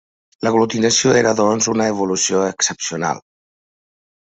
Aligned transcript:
L'aglutinació 0.45 1.13
era, 1.19 1.33
doncs, 1.41 1.69
una 1.75 1.87
evolució 1.95 2.43
excepcional. 2.49 3.25